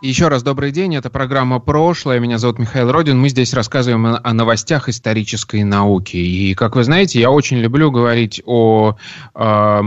[0.00, 4.32] еще раз добрый день, это программа «Прошлое», меня зовут Михаил Родин, мы здесь рассказываем о
[4.32, 6.16] новостях исторической науки.
[6.16, 8.96] И, как вы знаете, я очень люблю говорить о
[9.34, 9.80] э,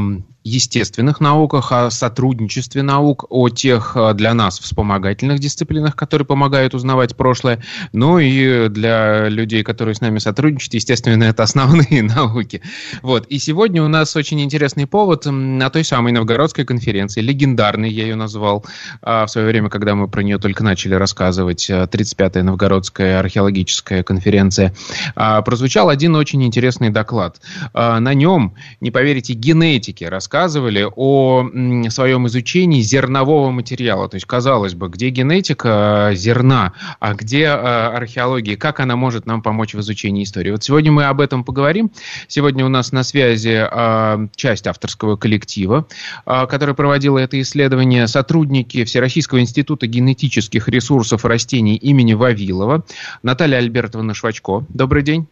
[0.43, 7.15] естественных науках, о сотрудничестве наук, о тех э, для нас вспомогательных дисциплинах, которые помогают узнавать
[7.15, 7.63] прошлое.
[7.93, 12.61] Ну и для людей, которые с нами сотрудничают, естественно, это основные науки.
[13.01, 13.25] Вот.
[13.27, 18.15] И сегодня у нас очень интересный повод на той самой новгородской конференции, легендарной я ее
[18.15, 18.65] назвал
[19.01, 24.03] а, в свое время, когда мы про нее только начали рассказывать, 35-я э, новгородская археологическая
[24.03, 24.73] конференция,
[25.15, 27.39] а, прозвучал один очень интересный доклад.
[27.73, 31.47] А, на нем, не поверите, генетики рассказывали рассказывали о
[31.89, 34.09] своем изучении зернового материала.
[34.09, 39.27] То есть, казалось бы, где генетика э, зерна, а где э, археология, как она может
[39.27, 40.49] нам помочь в изучении истории.
[40.49, 41.91] Вот сегодня мы об этом поговорим.
[42.27, 45.85] Сегодня у нас на связи э, часть авторского коллектива,
[46.25, 52.83] который проводил это исследование, сотрудники Всероссийского института генетических ресурсов растений имени Вавилова,
[53.21, 54.65] Наталья Альбертовна Швачко.
[54.69, 55.27] Добрый день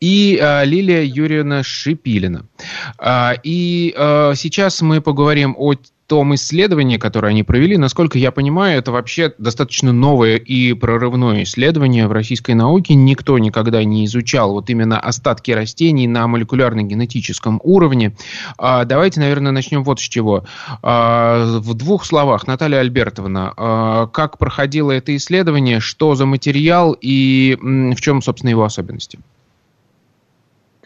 [0.00, 2.46] и э, Лилия Юрьевна Шипилина.
[3.00, 5.74] Э, и э, сейчас мы поговорим о
[6.10, 12.08] том исследовании, которое они провели, насколько я понимаю, это вообще достаточно новое и прорывное исследование
[12.08, 12.96] в российской науке.
[12.96, 18.16] Никто никогда не изучал вот именно остатки растений на молекулярно-генетическом уровне.
[18.58, 20.42] А, давайте, наверное, начнем вот с чего.
[20.82, 27.56] А, в двух словах, Наталья Альбертовна, а, как проходило это исследование, что за материал и
[27.60, 29.20] в чем, собственно, его особенности?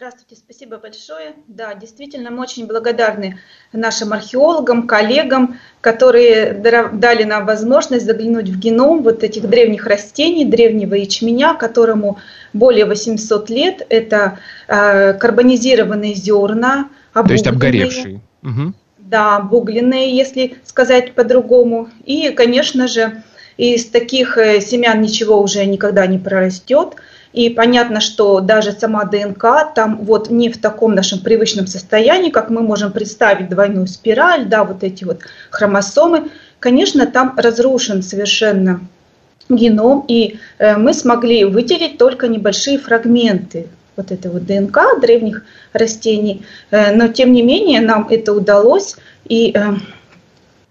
[0.07, 1.33] Здравствуйте, спасибо большое.
[1.47, 3.39] Да, действительно, мы очень благодарны
[3.73, 10.93] нашим археологам, коллегам, которые дали нам возможность заглянуть в геном вот этих древних растений, древнего
[10.93, 12.19] ячменя, которому
[12.53, 13.83] более 800 лет.
[13.89, 18.21] Это э, карбонизированные зерна, То есть обгоревшие.
[18.43, 18.73] Угу.
[18.99, 21.89] Да, обугленные, если сказать по-другому.
[22.05, 23.23] И, конечно же,
[23.57, 26.93] из таких э, семян ничего уже никогда не прорастет–
[27.35, 32.49] и понятно, что даже сама ДНК там вот не в таком нашем привычном состоянии, как
[32.49, 35.19] мы можем представить двойную спираль, да, вот эти вот
[35.49, 36.29] хромосомы.
[36.59, 38.79] Конечно, там разрушен совершенно
[39.49, 43.67] геном, и э, мы смогли выделить только небольшие фрагменты
[43.97, 46.45] вот этой вот ДНК древних растений.
[46.71, 48.95] Э, но тем не менее нам это удалось,
[49.27, 49.73] и, э,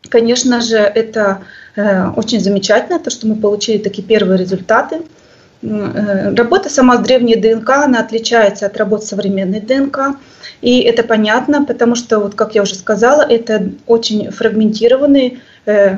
[0.08, 1.42] конечно же, это
[2.16, 5.02] очень замечательно, то, что мы получили такие первые результаты.
[5.64, 10.16] Э, работа сама с древней ДНК, она отличается от работы современной ДНК.
[10.60, 15.96] И это понятно, потому что, вот, как я уже сказала, это очень фрагментированный э,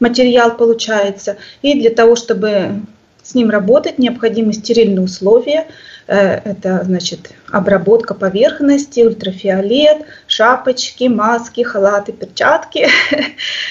[0.00, 1.38] материал получается.
[1.62, 2.82] И для того, чтобы
[3.22, 5.68] с ним работать, необходимы стерильные условия.
[6.06, 12.88] Э, это значит обработка поверхности, ультрафиолет, шапочки, маски, халаты, перчатки.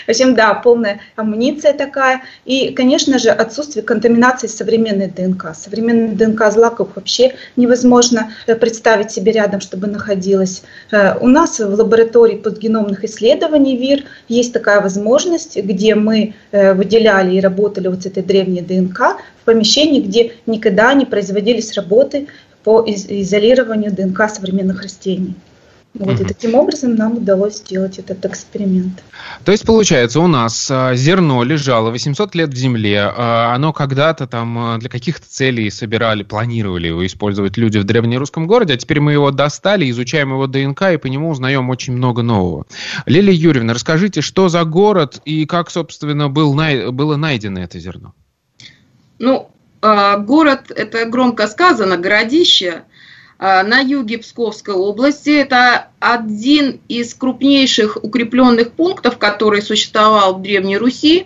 [0.05, 2.21] В общем, да, полная амуниция такая.
[2.45, 5.55] И, конечно же, отсутствие контаминации современной ДНК.
[5.55, 10.61] Современная ДНК злаков вообще невозможно э, представить себе рядом, чтобы находилась.
[10.91, 17.41] Э, у нас в лаборатории подгеномных исследований ВИР есть такая возможность, где мы выделяли и
[17.41, 22.27] работали вот с этой древней ДНК в помещении, где никогда не производились работы
[22.63, 25.35] по изолированию ДНК современных растений.
[25.93, 26.23] Вот, угу.
[26.23, 29.03] И таким образом нам удалось сделать этот эксперимент.
[29.43, 33.01] То есть, получается, у нас а, зерно лежало 800 лет в земле.
[33.01, 38.47] А, оно когда-то там а, для каких-то целей собирали, планировали его использовать люди в древнерусском
[38.47, 42.21] городе, а теперь мы его достали, изучаем его ДНК и по нему узнаем очень много
[42.21, 42.65] нового.
[43.05, 48.13] Лилия Юрьевна, расскажите, что за город и как, собственно, был, было найдено это зерно?
[49.19, 52.83] Ну, город, это громко сказано, городище
[53.41, 55.31] на юге Псковской области.
[55.31, 61.25] Это один из крупнейших укрепленных пунктов, который существовал в Древней Руси.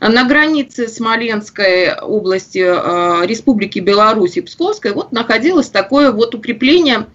[0.00, 7.08] На границе Смоленской области а, Республики Беларусь и Псковской вот находилось такое вот укрепление,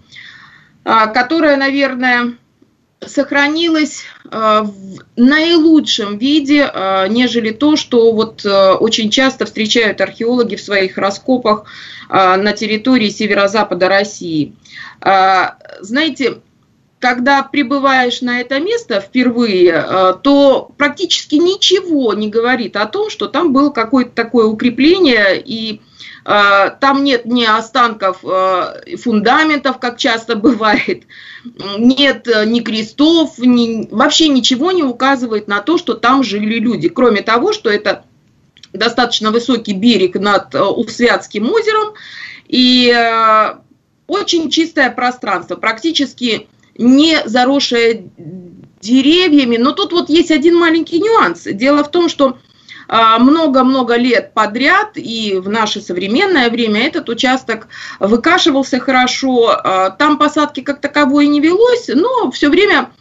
[0.84, 2.34] которое, наверное,
[3.06, 4.74] сохранилось в
[5.16, 6.70] наилучшем виде,
[7.10, 11.66] нежели то, что вот очень часто встречают археологи в своих раскопах
[12.12, 14.54] на территории северо-запада России.
[15.00, 16.42] Знаете,
[17.00, 23.54] когда прибываешь на это место впервые, то практически ничего не говорит о том, что там
[23.54, 25.82] было какое-то такое укрепление и
[26.24, 28.24] там нет ни останков
[29.02, 31.04] фундаментов, как часто бывает,
[31.78, 37.22] нет ни крестов, ни, вообще ничего не указывает на то, что там жили люди, кроме
[37.22, 38.06] того, что это
[38.74, 41.94] достаточно высокий берег над Усвятским озером,
[42.48, 42.94] и
[44.08, 46.48] очень чистое пространство, практически
[46.78, 48.10] не заросшее
[48.82, 49.58] деревьями.
[49.58, 51.44] Но тут вот есть один маленький нюанс.
[51.44, 52.38] Дело в том, что
[52.88, 57.70] а, много-много лет подряд и в наше современное время этот участок
[58.00, 62.92] выкашивался хорошо, там посадки как таковой не велось, но все время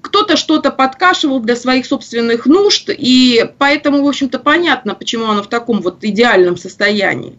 [0.00, 5.48] кто-то что-то подкашивал для своих собственных нужд, и поэтому, в общем-то, понятно, почему оно в
[5.48, 7.38] таком вот идеальном состоянии.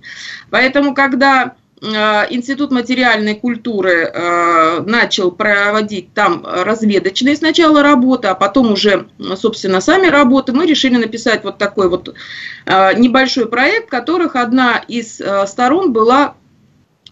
[0.50, 8.72] Поэтому, когда Э, Институт материальной культуры э, начал проводить там разведочные сначала работы, а потом
[8.72, 10.54] уже, собственно, сами работы.
[10.54, 12.14] Мы решили написать вот такой вот
[12.66, 16.36] э, небольшой проект, в которых одна из сторон была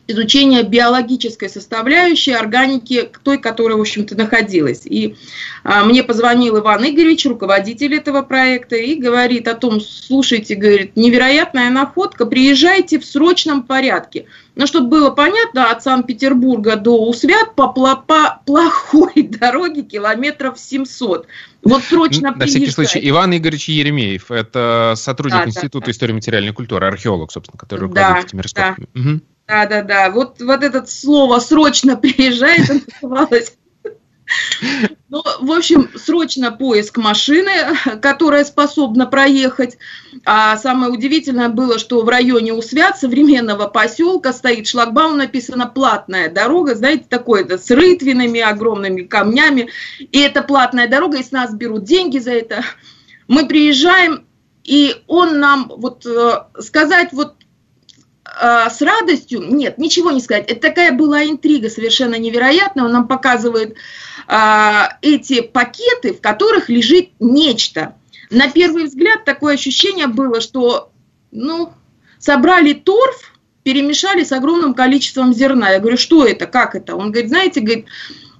[0.07, 4.81] изучение биологической составляющей органики, той, которая, в общем-то, находилась.
[4.85, 5.15] И
[5.63, 11.69] а, мне позвонил Иван Игоревич, руководитель этого проекта, и говорит о том, слушайте, говорит, невероятная
[11.69, 14.25] находка, приезжайте в срочном порядке.
[14.55, 21.27] Но чтобы было понятно, от Санкт-Петербурга до Усвят по, по плохой дороге километров 700.
[21.63, 26.51] Вот срочно На всякий случай, Иван Игоревич Еремеев, это сотрудник да, Института да, истории материальной
[26.51, 28.87] культуры, археолог, собственно, который руководит да, этими раскопками.
[28.93, 28.99] Да.
[28.99, 29.21] Угу.
[29.47, 30.09] Да, да, да.
[30.09, 32.69] Вот, вот это слово срочно приезжает,
[33.01, 33.57] называлось.
[35.09, 37.51] Ну, в общем, срочно поиск машины,
[38.01, 39.77] которая способна проехать.
[40.25, 46.73] А самое удивительное было, что в районе Усвят современного поселка стоит шлагбаум, написано «платная дорога»,
[46.73, 49.69] знаете, такое то с рытвинами, огромными камнями.
[49.99, 52.63] И это платная дорога, и с нас берут деньги за это.
[53.27, 54.25] Мы приезжаем,
[54.63, 57.35] и он нам вот э, сказать вот
[58.35, 60.49] а, с радостью, нет, ничего не сказать.
[60.49, 62.85] Это такая была интрига совершенно невероятная.
[62.85, 63.75] Он нам показывает
[64.27, 67.95] а, эти пакеты, в которых лежит нечто.
[68.29, 70.91] На первый взгляд такое ощущение было, что,
[71.31, 71.73] ну,
[72.17, 73.33] собрали торф,
[73.63, 75.71] перемешали с огромным количеством зерна.
[75.71, 76.95] Я говорю, что это, как это?
[76.95, 77.85] Он говорит, знаете, говорит,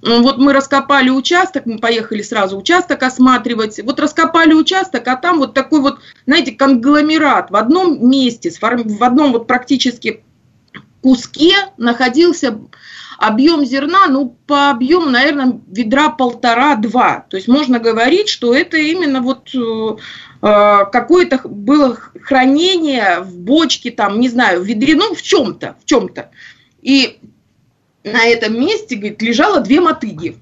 [0.04, 3.80] вот мы раскопали участок, мы поехали сразу участок осматривать.
[3.82, 9.32] Вот раскопали участок, а там вот такой вот, знаете, конгломерат в одном месте, в одном
[9.32, 10.22] вот практически
[11.00, 12.58] куске находился
[13.18, 17.26] объем зерна, ну, по объему, наверное, ведра полтора-два.
[17.28, 19.96] То есть можно говорить, что это именно вот э,
[20.42, 25.84] э, какое-то было хранение в бочке, там, не знаю, в ведре, ну, в чем-то, в
[25.84, 26.30] чем-то.
[26.82, 27.18] И
[28.04, 30.36] на этом месте, говорит, лежало две мотыги.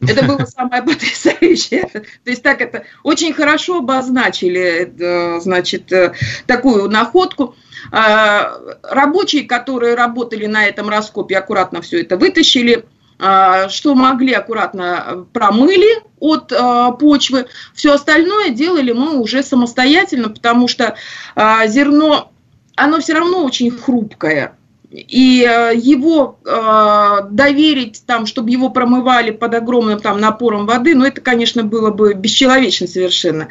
[0.00, 1.84] Это было самое потрясающее.
[1.84, 6.12] То есть так это очень хорошо обозначили, э, значит, э,
[6.46, 7.56] такую находку.
[7.92, 12.84] А, рабочие, которые работали на этом раскопе, аккуратно все это вытащили,
[13.18, 17.46] а, что могли, аккуратно промыли от а, почвы.
[17.74, 20.96] Все остальное делали мы уже самостоятельно, потому что
[21.34, 22.32] зерно,
[22.76, 24.55] оно все равно очень хрупкое
[24.90, 31.04] и э, его э, доверить там, чтобы его промывали под огромным там напором воды, ну
[31.04, 33.48] это, конечно, было бы бесчеловечно совершенно.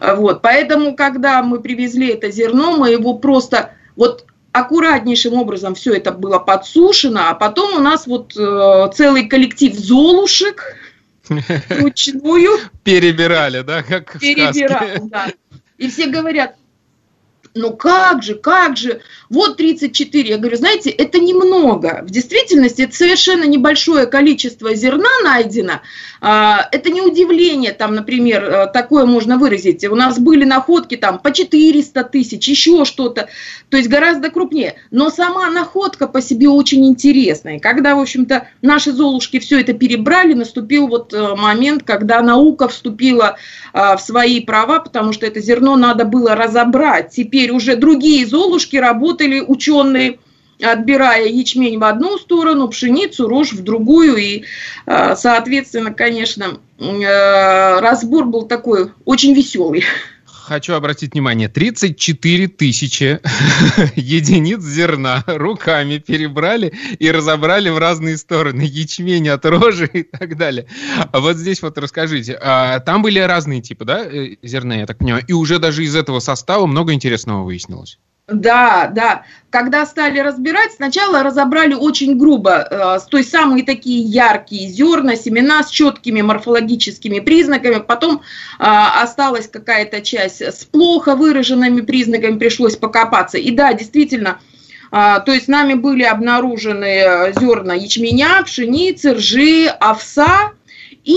[0.00, 6.12] Вот, поэтому, когда мы привезли это зерно, мы его просто вот аккуратнейшим образом все это
[6.12, 10.76] было подсушено, а потом у нас вот э, целый коллектив золушек
[11.68, 15.28] вручную перебирали, да, как Перебирали, да.
[15.78, 16.56] И все говорят,
[17.54, 20.28] ну как же, как же, вот 34.
[20.28, 22.00] Я говорю, знаете, это немного.
[22.02, 25.80] В действительности это совершенно небольшое количество зерна найдено.
[26.20, 29.84] А, это не удивление, там, например, э, такое можно выразить.
[29.84, 33.28] У нас были находки там по 400 тысяч, еще что-то,
[33.68, 34.76] то есть гораздо крупнее.
[34.90, 37.58] Но сама находка по себе очень интересная.
[37.58, 43.36] Когда, в общем-то, наши золушки все это перебрали, наступил вот э, момент, когда наука вступила
[43.72, 47.10] а, в свои права, потому что это зерно надо было разобрать.
[47.10, 50.18] Теперь уже другие золушки работали, ученые,
[50.60, 54.16] отбирая ячмень в одну сторону, пшеницу, рожь в другую.
[54.16, 54.44] И,
[54.86, 59.84] а, соответственно, конечно, э, разбор был такой очень веселый
[60.42, 63.20] хочу обратить внимание, 34 тысячи
[63.96, 68.62] единиц зерна руками перебрали и разобрали в разные стороны.
[68.62, 70.66] Ячмень от рожи и так далее.
[71.12, 72.38] А вот здесь вот расскажите.
[72.40, 75.94] А, там были разные типы, да, э, зерна, я так понимаю, и уже даже из
[75.94, 77.98] этого состава много интересного выяснилось.
[78.28, 79.24] Да, да.
[79.50, 85.62] Когда стали разбирать, сначала разобрали очень грубо, э, с той самые такие яркие зерна, семена
[85.64, 88.20] с четкими морфологическими признаками, потом э,
[88.58, 93.38] осталась какая-то часть с плохо выраженными признаками, пришлось покопаться.
[93.38, 94.38] И да, действительно,
[94.94, 100.52] А, то есть нами были обнаружены зерна ячменя, пшеницы, ржи, овса.
[101.04, 101.16] И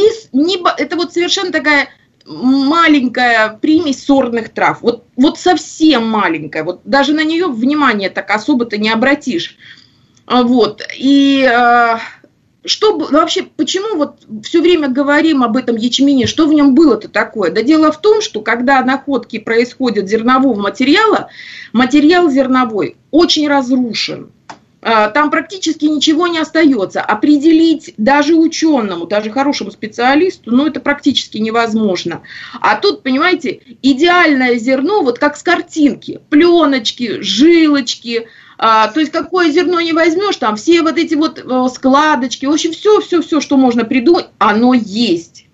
[0.77, 1.89] это вот совершенно такая
[2.25, 4.82] маленькая примесь сорных трав.
[4.82, 6.63] Вот, вот совсем маленькая.
[6.63, 9.58] Вот даже на нее внимание так особо-то не обратишь.
[10.25, 10.82] А, вот.
[10.98, 11.48] И
[12.65, 17.51] что вообще, почему вот все время говорим об этом ячмене, что в нем было-то такое?
[17.51, 21.29] Да дело в том, что когда находки происходят зернового материала,
[21.74, 24.32] материал зерновой очень разрушен.
[24.87, 27.01] А, там практически ничего не остается.
[27.01, 32.21] Определить даже ученому, даже хорошему специалисту, ну это практически невозможно.
[32.61, 38.27] А тут, понимаете, идеальное зерно, вот как с картинки, пленочки, жилочки,
[38.59, 42.51] а, то есть какое зерно не возьмешь, там все вот эти вот э, складочки, в
[42.51, 45.47] общем, все, все, все, что можно придумать, оно есть.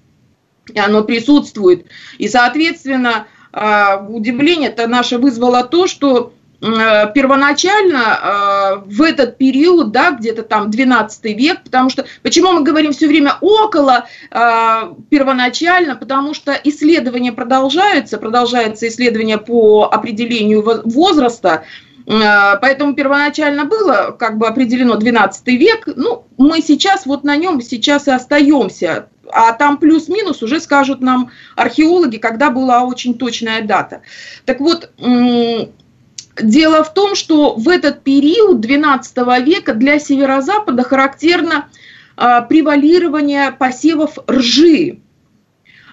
[0.74, 1.86] И оно присутствует.
[2.18, 10.12] И, соответственно, а, удивление это наше вызвало то, что первоначально э, в этот период, да,
[10.12, 14.06] где-то там 12 век, потому что, почему мы говорим все время около
[15.10, 21.64] первоначально, потому что исследования продолжаются, продолжается исследование по определению возраста,
[22.08, 25.88] Э, поэтому первоначально было как бы определено 12 век.
[25.96, 29.08] Ну, мы сейчас вот на нем сейчас и остаемся.
[29.34, 34.02] А там плюс-минус уже скажут нам археологи, когда была очень точная дата.
[34.46, 34.92] Так вот,
[36.40, 41.70] дело в том, что в этот период 12 века для северо-запада характерно
[42.18, 45.00] э, превалирование посевов ржи.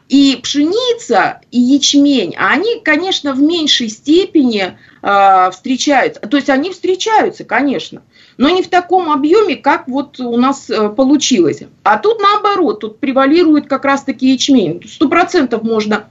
[0.09, 6.21] И пшеница, и ячмень, они, конечно, в меньшей степени э, встречаются.
[6.21, 8.03] То есть они встречаются, конечно,
[8.39, 11.61] но не в таком объеме, как вот у нас э, получилось.
[11.83, 14.83] А тут наоборот, тут превалирует как раз-таки ячмень.
[14.89, 16.09] Сто процентов можно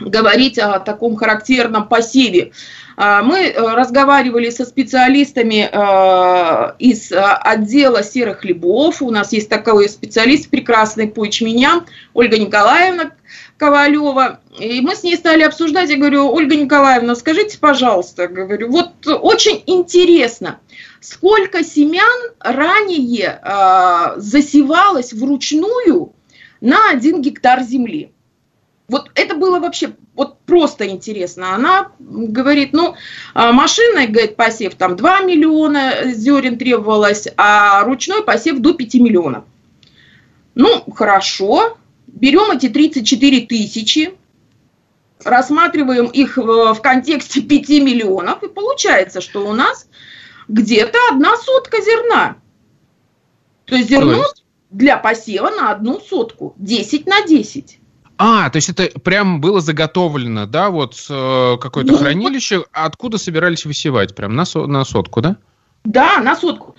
[0.00, 2.52] говорить о таком характерном посеве.
[2.96, 9.00] А, мы э, разговаривали со специалистами э, из отдела серых хлебов.
[9.00, 13.12] У нас есть такой специалист прекрасный по ячменям, Ольга Николаевна,
[13.56, 19.06] Ковалева, и мы с ней стали обсуждать, я говорю, Ольга Николаевна, скажите, пожалуйста, говорю, вот
[19.06, 20.60] очень интересно,
[21.00, 26.14] сколько семян ранее э, засевалось вручную
[26.60, 28.12] на один гектар земли?
[28.90, 31.54] Вот это было вообще вот просто интересно.
[31.54, 32.96] Она говорит, ну,
[33.34, 39.44] а, машиной, говорит, посев там 2 миллиона зерен требовалось, а ручной посев до 5 миллионов.
[40.56, 41.78] Ну, хорошо,
[42.08, 44.12] берем эти 34 тысячи,
[45.22, 49.86] рассматриваем их в, контексте 5 миллионов, и получается, что у нас
[50.48, 52.36] где-то одна сотка зерна.
[53.66, 54.24] То есть зерно
[54.70, 57.79] для посева на одну сотку, 10 на 10.
[58.22, 63.64] А, то есть это прям было заготовлено, да, вот э, какое-то ну, хранилище, откуда собирались
[63.64, 65.38] высевать, прям на, со, на сотку, да?
[65.84, 66.76] Да, на сотку.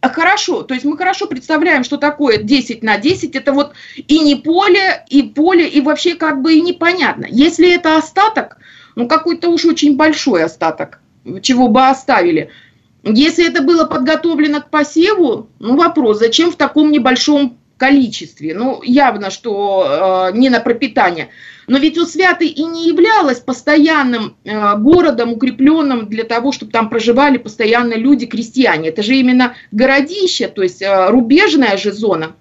[0.00, 4.20] А хорошо, то есть мы хорошо представляем, что такое 10 на 10, это вот и
[4.20, 7.26] не поле, и поле, и вообще как бы и непонятно.
[7.28, 8.58] Если это остаток,
[8.94, 11.00] ну какой-то уж очень большой остаток,
[11.42, 12.50] чего бы оставили.
[13.02, 18.54] Если это было подготовлено к посеву, ну вопрос, зачем в таком небольшом количестве?
[18.54, 21.30] Ну явно, что э, не на пропитание.
[21.66, 26.90] Но ведь у Святой и не являлась постоянным э, городом, укрепленным для того, чтобы там
[26.90, 28.88] проживали постоянно люди, крестьяне.
[28.88, 32.36] Это же именно городище, то есть э, рубежная же зона.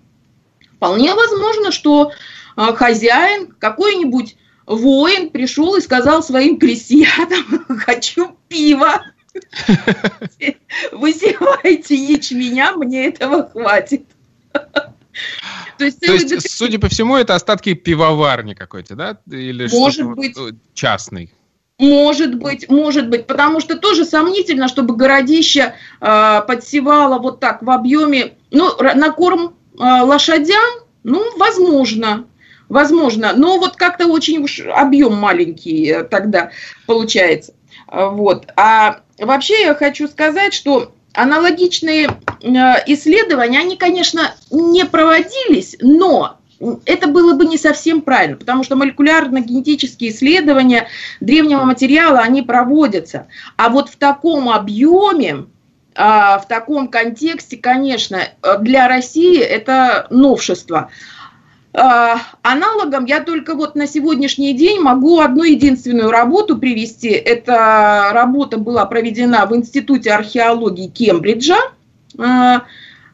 [0.75, 9.03] Вполне возможно, что э, хозяин, какой-нибудь воин пришел и сказал своим крестьянам, хочу пива.
[10.91, 14.03] Высевайте ячменя, мне этого хватит.
[15.77, 16.51] То есть, То есть детектив...
[16.51, 19.17] судя по всему, это остатки пивоварни какой-то, да?
[19.29, 20.37] Или Может быть.
[20.37, 21.31] Вот частный?
[21.79, 27.69] Может быть, может быть, потому что тоже сомнительно, чтобы городище э, подсевало вот так в
[27.69, 32.25] объеме, ну, на корм э, лошадям, ну, возможно,
[32.67, 36.49] возможно, но вот как-то очень уж объем маленький э, тогда
[36.87, 37.53] получается,
[37.85, 38.47] вот.
[38.55, 42.49] А вообще я хочу сказать, что аналогичные э,
[42.85, 46.37] исследования, они, конечно, не проводились, но
[46.85, 50.87] это было бы не совсем правильно, потому что молекулярно-генетические исследования
[51.19, 53.27] древнего материала, они проводятся.
[53.57, 55.45] А вот в таком объеме,
[55.95, 58.19] а, в таком контексте, конечно,
[58.61, 60.91] для России это новшество.
[61.79, 67.09] А, аналогом я только вот на сегодняшний день могу одну единственную работу привести.
[67.09, 71.57] Эта работа была проведена в Институте археологии Кембриджа.
[72.17, 72.63] А,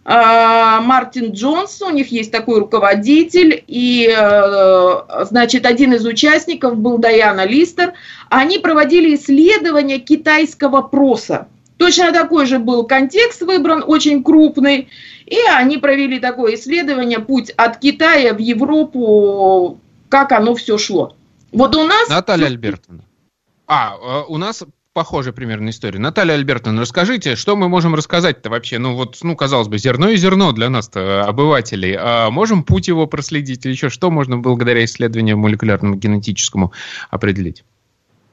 [0.06, 6.98] а, Мартин Джонс, у них есть такой руководитель, и, э, значит, один из участников был
[7.00, 7.94] Даяна Листер.
[8.30, 11.48] Они проводили исследование китайского проса.
[11.78, 14.90] Точно такой же был контекст выбран, очень крупный,
[15.26, 21.16] и они провели такое исследование, путь от Китая в Европу, как оно все шло.
[21.52, 22.10] Вот у нас...
[22.10, 23.04] Наталья Альбертовна.
[23.68, 24.64] А, э, у нас
[24.94, 26.00] похожая примерно история.
[26.00, 28.78] Наталья Альбертовна, расскажите, что мы можем рассказать-то вообще?
[28.78, 31.96] Ну вот, ну, казалось бы, зерно и зерно для нас-то, обывателей.
[31.98, 36.72] А можем путь его проследить или еще что можно благодаря исследованию молекулярному генетическому
[37.10, 37.64] определить?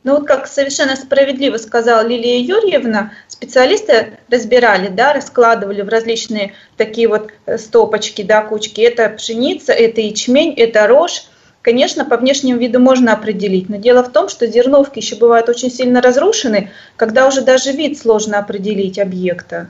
[0.02, 7.06] Ну вот как совершенно справедливо сказала Лилия Юрьевна, специалисты разбирали, да, раскладывали в различные такие
[7.06, 8.80] вот э, стопочки, да, кучки.
[8.80, 11.26] Это пшеница, это ячмень, это рожь.
[11.60, 15.70] Конечно, по внешнему виду можно определить, но дело в том, что зерновки еще бывают очень
[15.70, 19.68] сильно разрушены, когда уже даже вид сложно определить объекта.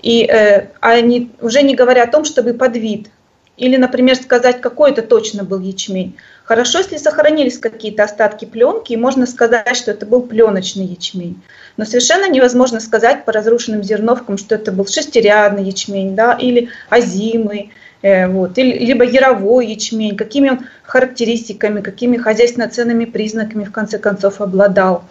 [0.00, 3.08] И э, они уже не говоря о том, чтобы под вид.
[3.56, 6.16] Или, например, сказать, какой это точно был ячмень.
[6.44, 11.42] Хорошо, если сохранились какие-то остатки пленки, и можно сказать, что это был пленочный ячмень.
[11.78, 17.70] Но совершенно невозможно сказать по разрушенным зерновкам, что это был шестерядный ячмень да, или озимый,
[18.02, 24.42] э, вот, или, либо яровой ячмень, какими он характеристиками, какими хозяйственно-ценными признаками в конце концов
[24.42, 25.04] обладал.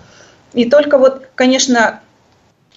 [0.54, 2.00] И только вот, конечно,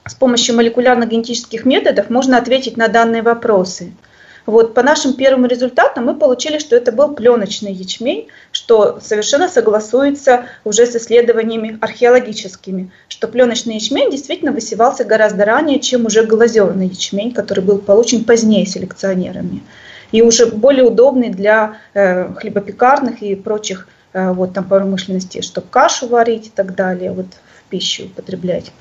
[0.07, 3.93] с помощью молекулярно-генетических методов можно ответить на данные вопросы–
[4.51, 10.47] вот по нашим первым результатам мы получили, что это был пленочный ячмень, что совершенно согласуется
[10.65, 17.35] уже с исследованиями археологическими, что пленочный ячмень действительно высевался гораздо ранее, чем уже глазерный ячмень,
[17.35, 19.63] который был получен позднее селекционерами
[20.13, 26.09] и уже более удобный для э, хлебопекарных и прочих э, вот там промышленности, чтобы кашу
[26.09, 28.73] варить и так далее, вот в пищу употреблять.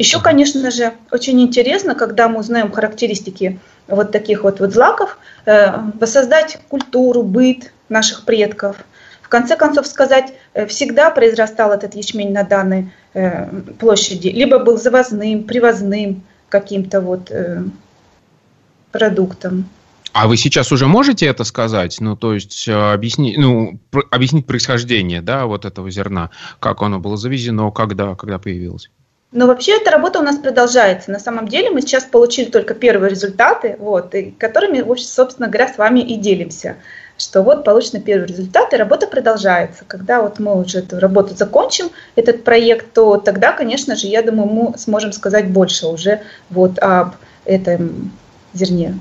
[0.00, 5.76] Еще, конечно же, очень интересно, когда мы узнаем характеристики вот таких вот, вот злаков, э,
[6.00, 8.76] воссоздать культуру, быт наших предков.
[9.20, 14.78] В конце концов сказать, э, всегда произрастал этот ячмень на данной э, площади, либо был
[14.78, 17.30] завозным, привозным каким-то вот
[18.92, 19.68] продуктом.
[20.14, 21.98] А вы сейчас уже можете это сказать?
[22.00, 23.78] Ну, то есть объяснить, ну,
[24.10, 28.88] объяснить происхождение, да, вот этого зерна, как оно было завезено, когда, когда появилось?
[29.32, 31.12] Но вообще эта работа у нас продолжается.
[31.12, 35.78] На самом деле мы сейчас получили только первые результаты, вот, и которыми, собственно говоря, с
[35.78, 36.76] вами и делимся.
[37.16, 39.84] Что вот получены первые результаты, работа продолжается.
[39.86, 44.48] Когда вот мы уже эту работу закончим, этот проект, то тогда, конечно же, я думаю,
[44.48, 47.14] мы сможем сказать больше уже вот об
[47.44, 48.10] этом
[48.52, 48.98] зерне.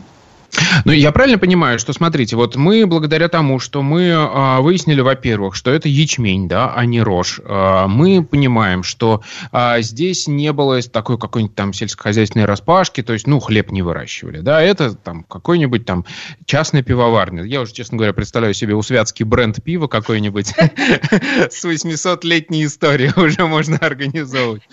[0.86, 5.56] Ну, я правильно понимаю, что, смотрите, вот мы благодаря тому, что мы а, выяснили, во-первых,
[5.56, 10.82] что это ячмень, да, а не рожь, а, мы понимаем, что а, здесь не было
[10.82, 15.86] такой какой-нибудь там сельскохозяйственной распашки, то есть, ну, хлеб не выращивали, да, это там какой-нибудь
[15.86, 16.06] там
[16.46, 17.44] частный пивоварня.
[17.44, 20.48] Я уже, честно говоря, представляю себе усвятский бренд пива какой-нибудь
[21.50, 24.64] с 800-летней историей уже можно организовывать.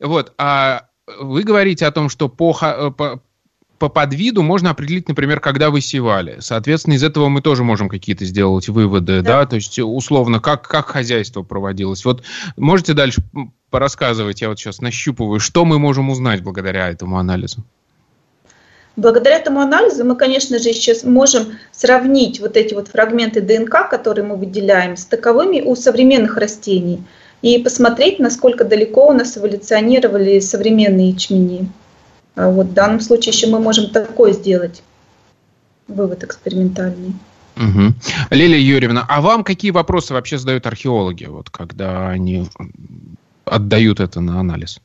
[0.00, 0.86] Вот, а
[1.18, 2.54] вы говорите о том, что по,
[2.90, 3.20] по,
[3.78, 6.36] по подвиду можно определить, например, когда высевали.
[6.40, 9.46] Соответственно, из этого мы тоже можем какие-то сделать выводы, да, да?
[9.46, 12.04] то есть условно, как, как хозяйство проводилось.
[12.04, 12.22] Вот
[12.56, 13.22] можете дальше
[13.70, 17.64] порассказывать, я вот сейчас нащупываю, что мы можем узнать благодаря этому анализу?
[18.96, 24.24] Благодаря этому анализу мы, конечно же, сейчас можем сравнить вот эти вот фрагменты ДНК, которые
[24.24, 27.02] мы выделяем, с таковыми у современных растений
[27.42, 31.68] и посмотреть, насколько далеко у нас эволюционировали современные ячмени.
[32.34, 34.82] А вот в данном случае еще мы можем такое сделать,
[35.86, 37.14] вывод экспериментальный.
[37.56, 37.94] Угу.
[38.30, 42.48] Лилия Юрьевна, а вам какие вопросы вообще задают археологи, вот, когда они
[43.44, 44.80] отдают это на анализ?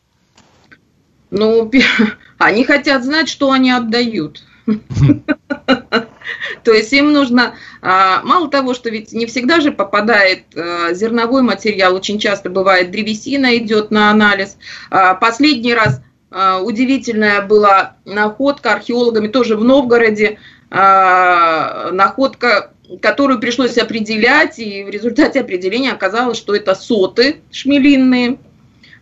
[1.32, 1.72] Ну,
[2.38, 4.44] они хотят знать, что они отдают.
[6.64, 11.42] То есть им нужно, а, мало того, что ведь не всегда же попадает а, зерновой
[11.42, 14.58] материал, очень часто бывает древесина идет на анализ.
[14.92, 16.02] А, последний раз
[16.32, 20.38] удивительная была находка археологами тоже в Новгороде,
[20.72, 28.38] а, находка, которую пришлось определять, и в результате определения оказалось, что это соты шмелинные.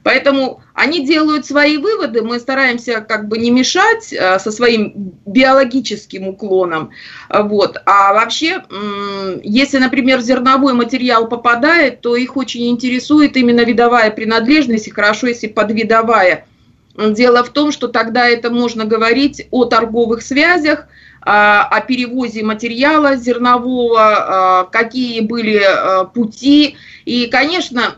[0.04, 6.30] Поэтому они делают свои выводы, мы стараемся как бы не мешать а, со своим биологическим
[6.30, 6.92] уклоном.
[7.30, 7.78] Вот.
[7.86, 8.64] А вообще,
[9.44, 15.48] если, например, зерновой материал попадает, то их очень интересует именно видовая принадлежность, и хорошо, если
[15.48, 16.46] подвидовая–
[16.98, 20.88] Дело в том, что тогда это можно говорить о торговых связях,
[21.22, 26.76] а, о перевозе материала зернового, а, какие были а, пути.
[27.06, 27.98] И, конечно,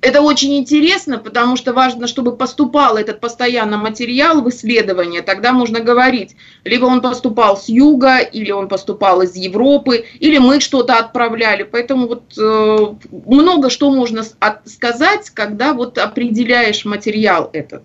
[0.00, 5.80] это очень интересно, потому что важно, чтобы поступал этот постоянно материал в исследование, тогда можно
[5.80, 11.64] говорить, либо он поступал с юга, или он поступал из Европы, или мы что-то отправляли.
[11.64, 12.94] Поэтому вот э,
[13.26, 14.22] много что можно
[14.64, 17.82] сказать, когда вот определяешь материал этот.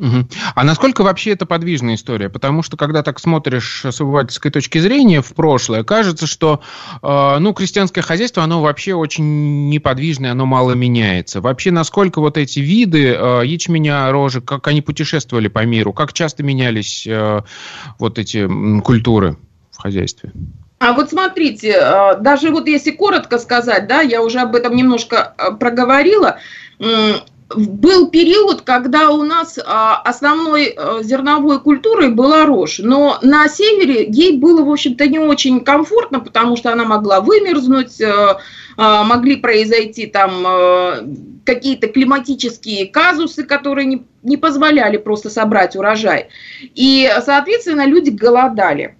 [0.00, 0.26] Угу.
[0.56, 2.28] А насколько вообще это подвижная история?
[2.28, 6.60] Потому что, когда так смотришь с обывательской точки зрения в прошлое, кажется, что
[7.00, 11.40] э, ну, крестьянское хозяйство, оно вообще очень неподвижное, оно мало меняется.
[11.40, 16.42] Вообще, насколько вот эти виды э, ячменя, рожи, как они путешествовали по миру, как часто
[16.42, 17.42] менялись э,
[18.00, 18.48] вот эти
[18.80, 19.36] культуры
[19.70, 20.32] в хозяйстве?
[20.80, 25.34] А вот смотрите, э, даже вот если коротко сказать, да, я уже об этом немножко
[25.38, 26.38] э, проговорила,
[27.56, 34.06] был период, когда у нас а, основной э, зерновой культурой была рожь, но на севере
[34.08, 38.36] ей было, в общем-то, не очень комфортно, потому что она могла вымерзнуть, э,
[38.76, 41.06] а, могли произойти там э,
[41.44, 46.28] какие-то климатические казусы, которые не, не позволяли просто собрать урожай.
[46.74, 48.96] И, соответственно, люди голодали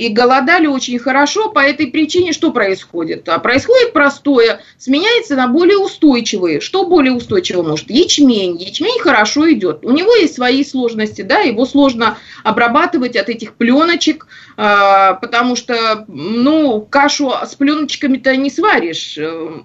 [0.00, 1.50] и голодали очень хорошо.
[1.50, 3.28] По этой причине что происходит?
[3.28, 6.60] А происходит простое, сменяется на более устойчивые.
[6.60, 7.90] Что более устойчиво может?
[7.90, 8.56] Ячмень.
[8.56, 9.84] Ячмень хорошо идет.
[9.84, 16.06] У него есть свои сложности, да, его сложно обрабатывать от этих пленочек, а, потому что,
[16.08, 19.18] ну, кашу с пленочками-то не сваришь.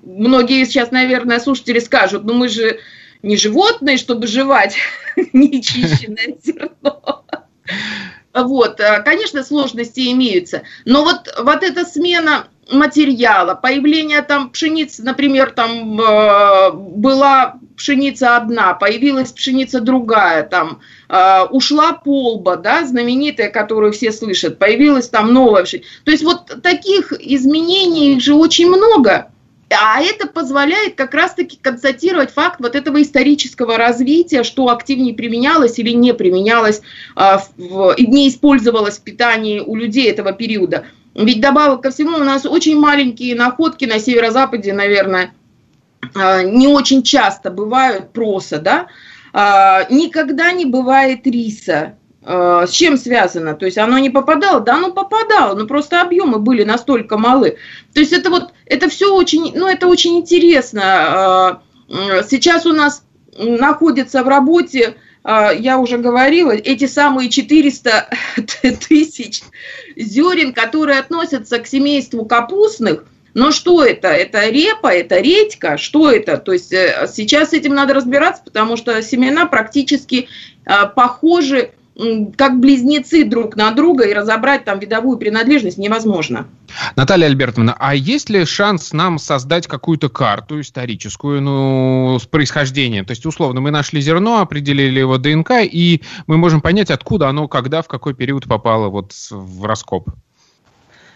[0.04, 2.80] Многие сейчас, наверное, слушатели скажут, ну мы же
[3.24, 4.76] не животные, чтобы жевать
[5.32, 7.24] нечищенное зерно.
[8.36, 15.52] Вот, э, конечно, сложности имеются, но вот, вот эта смена материала, появление там пшеницы, например,
[15.52, 23.93] там э, была пшеница одна, появилась пшеница другая, там э, ушла полба, да, знаменитая, которую
[23.93, 25.88] все слышат, появилась там новая пшеница.
[26.04, 29.32] То есть вот таких изменений же очень много.
[29.69, 35.89] А это позволяет как раз-таки констатировать факт вот этого исторического развития, что активнее применялось или
[35.91, 36.82] не применялось,
[37.15, 40.86] а, не использовалось в питании у людей этого периода.
[41.15, 45.34] Ведь добавок ко всему у нас очень маленькие находки на северо-западе, наверное,
[46.13, 48.88] а, не очень часто бывают проса, да,
[49.34, 53.54] а, никогда не бывает риса, с чем связано?
[53.54, 54.60] То есть оно не попадало?
[54.60, 57.58] Да, оно попадало, но просто объемы были настолько малы.
[57.94, 60.82] То есть это вот, это все очень, ну это очень интересно.
[60.84, 61.62] А,
[62.28, 63.06] сейчас у нас
[63.38, 68.10] находится в работе, а, я уже говорила, эти самые 400
[68.88, 69.44] тысяч
[69.96, 74.08] зерен, которые относятся к семейству капустных, но что это?
[74.08, 76.38] Это репа, это редька, что это?
[76.38, 80.30] То есть э, сейчас с этим надо разбираться, потому что семена практически
[80.96, 81.74] похожи
[82.38, 86.47] как близнецы друг на друга и разобрать там видовую принадлежность невозможно.
[86.97, 93.05] Наталья Альбертовна, а есть ли шанс нам создать какую-то карту историческую, ну, с происхождением?
[93.05, 97.47] То есть, условно, мы нашли зерно, определили его ДНК, и мы можем понять, откуда оно,
[97.47, 100.10] когда, в какой период попало вот в раскоп.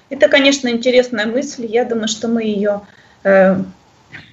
[0.10, 1.66] Это, конечно, интересная мысль.
[1.66, 2.82] Я думаю, что мы ее
[3.24, 3.62] э,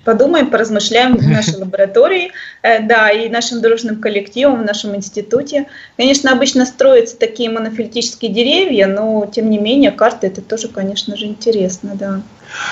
[0.05, 5.67] подумаем, поразмышляем в нашей лаборатории, э, да, и нашим дружным коллективом, в нашем институте.
[5.97, 11.27] Конечно, обычно строятся такие монофилетические деревья, но, тем не менее, карты это тоже, конечно же,
[11.27, 12.23] интересно, да.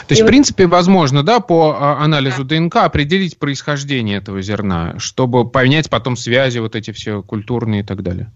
[0.07, 4.95] То есть, и в принципе, возможно, да, по а, анализу ДНК определить происхождение этого зерна,
[4.99, 8.31] чтобы понять потом связи вот эти все культурные и так далее.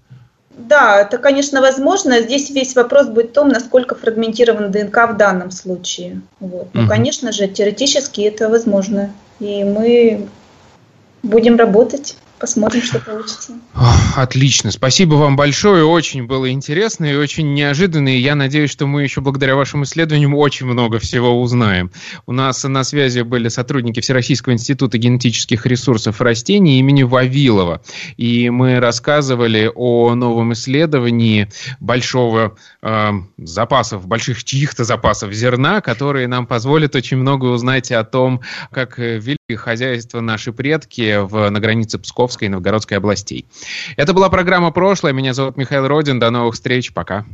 [0.59, 2.21] Да, это, конечно, возможно.
[2.21, 6.21] Здесь весь вопрос будет в том, насколько фрагментирован ДНК в данном случае.
[6.40, 6.68] Вот.
[6.75, 6.88] Но, угу.
[6.88, 9.12] конечно же, теоретически это возможно.
[9.38, 10.29] И мы
[11.23, 13.53] будем работать Посмотрим, что получится.
[14.16, 14.70] Отлично.
[14.70, 15.85] Спасибо вам большое.
[15.85, 18.16] Очень было интересно и очень неожиданно.
[18.16, 21.90] И я надеюсь, что мы еще благодаря вашим исследованиям очень много всего узнаем.
[22.27, 27.83] У нас на связи были сотрудники Всероссийского института генетических ресурсов растений имени Вавилова.
[28.16, 31.48] И мы рассказывали о новом исследовании
[31.81, 38.42] большого э, запасов, больших чьих-то запасов зерна, которые нам позволят очень много узнать о том,
[38.70, 43.47] как вели хозяйство наши предки в, на границе Пскова Московской и Новгородской областей.
[43.97, 45.13] Это была программа «Прошлое».
[45.13, 46.19] Меня зовут Михаил Родин.
[46.19, 46.93] До новых встреч.
[46.93, 47.25] Пока.